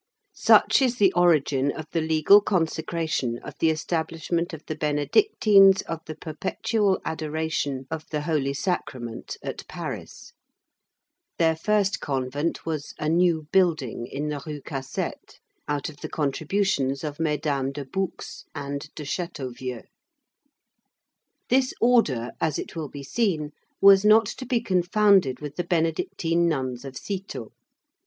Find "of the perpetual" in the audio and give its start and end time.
5.83-6.99